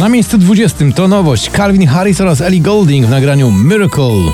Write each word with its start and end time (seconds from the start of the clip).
Na 0.00 0.08
miejscu 0.08 0.38
20 0.38 0.84
to 0.94 1.08
nowość 1.08 1.50
Calvin 1.50 1.86
Harris 1.86 2.20
oraz 2.20 2.40
Ellie 2.40 2.60
Golding 2.60 3.06
w 3.06 3.10
nagraniu 3.10 3.50
Miracle. 3.50 4.32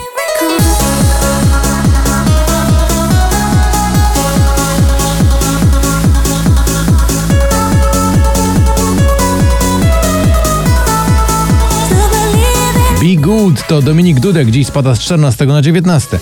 Be 13.01 13.17
Good 13.17 13.67
to 13.67 13.83
Dominik 13.83 14.21
Dudek, 14.21 14.51
dziś 14.51 14.67
spada 14.67 14.95
z 14.95 15.01
14 15.01 15.47
na 15.47 15.63
19. 15.63 16.19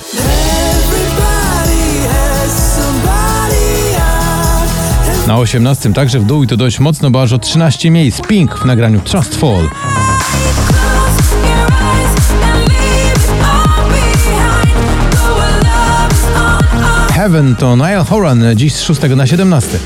Na 5.30 5.38
18 5.38 5.92
także 5.92 6.20
w 6.20 6.24
dół 6.24 6.42
i 6.42 6.46
to 6.46 6.56
dość 6.56 6.80
mocno, 6.80 7.10
bo 7.10 7.22
aż 7.22 7.32
o 7.32 7.38
13 7.38 7.90
miejsc 7.90 8.20
Pink 8.20 8.58
w 8.58 8.64
nagraniu 8.64 9.00
Trust 9.00 9.36
Fall. 9.36 9.68
Heaven 17.12 17.56
to 17.56 17.76
Niall 17.76 18.04
Horan, 18.04 18.44
dziś 18.54 18.74
z 18.74 18.82
6 18.82 19.00
na 19.16 19.26
17. 19.26 19.78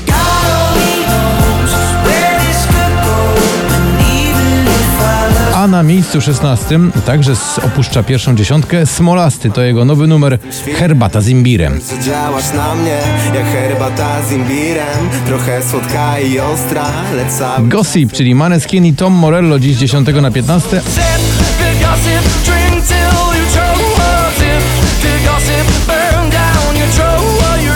A 5.65 5.67
na 5.67 5.83
miejscu 5.83 6.21
16 6.21 6.79
także 7.05 7.33
opuszcza 7.65 8.03
pierwszą 8.03 8.35
dziesiątkę 8.35 8.85
Smolasty, 8.85 9.51
to 9.51 9.61
jego 9.61 9.85
nowy 9.85 10.07
numer 10.07 10.39
Herbata 10.75 11.21
z 11.21 11.27
imbirem. 11.27 11.79
Działasz 12.01 12.53
na 12.53 12.75
mnie 12.75 12.97
jak 13.35 13.45
herbata 13.45 14.25
z 14.25 14.31
imbirem, 14.31 15.09
trochę 15.25 15.63
słodka 15.63 16.19
i 16.19 16.39
ostra, 16.39 16.85
lecz 17.15 17.67
Gossip, 17.69 18.11
czyli 18.11 18.35
Maneskin 18.35 18.85
i 18.85 18.93
Tom 18.93 19.13
Morello 19.13 19.59
dziś 19.59 19.75
z 19.75 19.79
10 19.79 20.07
na 20.21 20.31
15. 20.31 20.81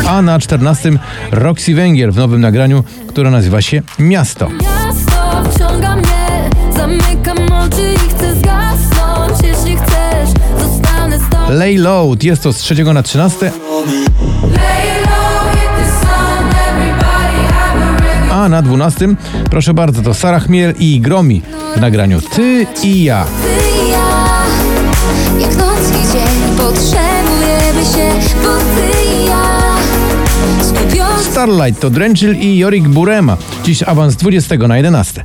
A 0.07 0.21
na 0.21 0.39
14 0.39 0.91
Roxy 1.31 1.75
Węgiel 1.75 2.11
w 2.11 2.17
nowym 2.17 2.41
nagraniu, 2.41 2.83
które 3.07 3.31
nazywa 3.31 3.61
się. 3.61 3.81
Miasto 3.99 4.49
Lay 11.49 11.77
Low, 11.77 12.23
jest 12.23 12.43
to 12.43 12.53
z 12.53 12.57
3 12.57 12.83
na 12.83 13.03
13. 13.03 13.51
A 18.31 18.49
na 18.49 18.61
12, 18.61 19.07
proszę 19.51 19.73
bardzo, 19.73 20.01
to 20.01 20.13
Sara 20.13 20.39
Chmiel 20.39 20.73
i 20.79 21.01
Gromi 21.01 21.41
w 21.75 21.81
nagraniu 21.81 22.21
Ty 22.21 22.67
i 22.83 23.03
ja. 23.03 23.25
Ty 23.25 23.85
i 23.85 23.91
ja, 23.91 24.45
jak 25.39 25.57
noc 25.57 25.89
i 25.89 26.13
dzień 26.13 26.57
potrzebujemy 26.57 27.85
się, 27.85 28.13
bo 28.43 28.57
ty 28.57 28.91
i 29.05 29.25
ja. 29.25 29.69
Starlight 31.31 31.81
to 31.81 31.89
Drenchill 31.89 32.35
i 32.35 32.57
Jorik 32.57 32.87
Burema. 32.87 33.37
Dziś 33.63 33.83
awans 33.83 34.15
20 34.15 34.57
na 34.57 34.77
11. 34.77 35.23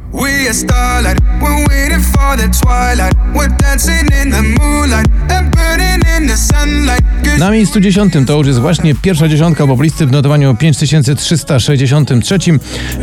Na 7.39 7.51
miejscu 7.51 7.81
10 7.81 8.15
to 8.27 8.39
już 8.39 8.47
jest 8.47 8.59
właśnie 8.59 8.95
pierwsza 8.95 9.29
dziesiątka 9.29 9.67
poblisty 9.67 10.07
w 10.07 10.13
notowaniu 10.13 10.57
5363. 10.57 12.39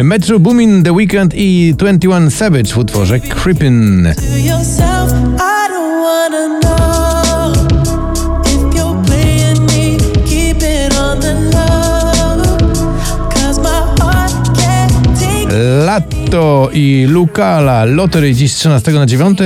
Metro 0.04 0.40
Boomin, 0.40 0.84
The 0.84 0.92
Weekend 0.92 1.34
i 1.36 1.74
21 1.78 2.32
Savage 2.32 2.74
w 2.74 2.78
utworze 2.78 3.20
Creepin'. 3.20 4.14
Lato 15.86 16.70
i 16.74 17.06
Lucala. 17.10 17.86
Lottery 17.86 18.34
dziś 18.34 18.52
z 18.52 18.56
13 18.56 18.92
na 18.92 19.06
9. 19.06 19.40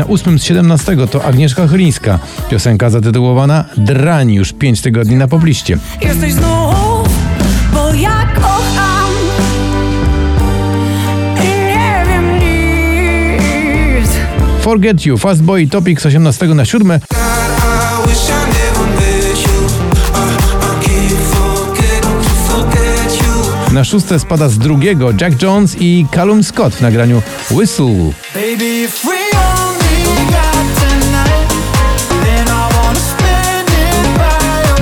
Na 0.00 0.06
8 0.06 0.38
z 0.38 0.44
17 0.44 0.96
to 1.10 1.24
Agnieszka 1.24 1.68
Chylińska. 1.68 2.18
Piosenka 2.50 2.90
zatytułowana 2.90 3.64
Drań 3.76 4.32
już 4.32 4.52
5 4.52 4.80
tygodni 4.80 5.16
na 5.16 5.28
pobliście. 5.28 5.78
Jesteś 6.00 6.32
znów, 6.32 7.08
bo 7.74 7.94
ja 7.94 8.26
kocham 8.34 9.10
i 11.36 11.48
nie 11.48 12.04
wiem 12.08 12.38
nic. 12.38 14.10
Forget 14.60 15.06
You, 15.06 15.18
Fast 15.18 15.42
Boy 15.42 15.68
Topic 15.68 16.00
z 16.00 16.06
18 16.06 16.46
na 16.46 16.64
7. 16.64 17.00
Na 23.72 23.84
szóste 23.84 24.18
spada 24.18 24.48
z 24.48 24.58
drugiego 24.58 25.10
Jack 25.20 25.42
Jones 25.42 25.76
i 25.80 26.06
Callum 26.14 26.44
Scott 26.44 26.74
w 26.74 26.80
nagraniu 26.80 27.22
Whistle. 27.50 28.12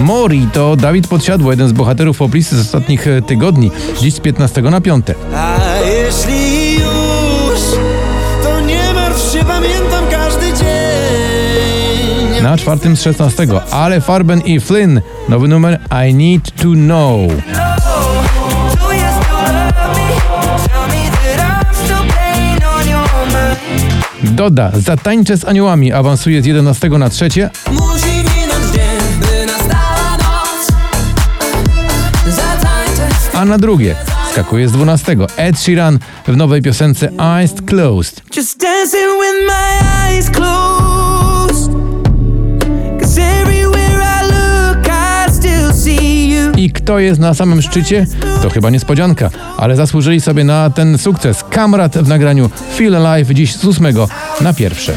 Mori 0.09 0.49
to 0.53 0.77
Dawid 0.77 1.07
Podsiadło, 1.07 1.51
jeden 1.51 1.69
z 1.69 1.73
bohaterów 1.73 2.19
poplisty 2.19 2.57
z 2.57 2.61
ostatnich 2.61 3.07
e, 3.07 3.23
tygodni, 3.23 3.71
dziś 4.01 4.15
z 4.15 4.21
15 4.21 4.63
na 4.63 4.81
5. 4.81 5.07
A 5.35 5.57
jeśli 5.85 6.75
już, 6.75 7.61
to 8.43 8.61
nie 8.61 8.93
martw 8.95 9.33
się, 9.33 9.45
pamiętam 9.45 10.05
każdy 10.11 10.47
dzień. 10.53 12.43
Na 12.43 12.59
czwartym 12.59 12.97
z 12.97 13.03
16, 13.03 13.47
ale 13.71 14.01
Farben 14.01 14.41
i 14.41 14.61
Flynn, 14.61 15.01
nowy 15.29 15.49
numer 15.49 15.81
I 16.09 16.15
Need 16.15 16.53
to 16.57 16.69
Know. 16.73 17.31
Doda, 24.23 24.73
zatańczę 24.75 25.37
z 25.37 25.45
aniołami, 25.45 25.93
awansuje 25.93 26.43
z 26.43 26.47
11 26.47 26.89
na 26.89 27.11
trzecie. 27.11 27.51
A 33.35 33.45
na 33.45 33.59
drugie 33.59 33.97
skakuje 34.33 34.69
z 34.69 34.73
12. 34.73 35.17
Ed 35.37 35.61
Sheeran 35.61 35.99
w 36.27 36.37
nowej 36.37 36.63
piosence 36.63 37.11
Eyes 37.19 37.55
Closed. 37.67 38.23
Just 38.37 38.61
dancing 38.61 39.09
with 39.21 39.47
my 39.47 39.89
eyes 40.07 40.31
closed. 40.31 40.58
I 46.69 46.73
kto 46.73 46.99
jest 46.99 47.21
na 47.21 47.35
samym 47.35 47.63
szczycie? 47.63 48.07
To 48.43 48.51
chyba 48.51 48.71
niespodzianka, 48.71 49.31
ale 49.57 49.77
zasłużyli 49.77 50.21
sobie 50.21 50.45
na 50.45 50.71
ten 50.71 50.99
sukces. 50.99 51.45
Kamrat 51.51 51.99
w 51.99 52.09
nagraniu 52.09 52.51
Feel 52.77 53.07
Alive 53.07 53.35
dziś 53.35 53.57
z 53.57 53.65
ósmego 53.65 54.09
na 54.41 54.53
pierwsze. 54.53 54.93